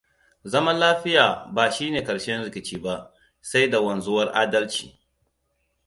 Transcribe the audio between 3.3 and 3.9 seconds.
sai da